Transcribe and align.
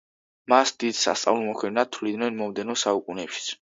მას 0.53 0.71
დიდ 0.83 0.97
სასწაულმოქმედად 0.99 1.91
თვლიდნენ 1.99 2.41
მომდევნო 2.41 2.77
საუკუნეებშიც. 2.85 3.53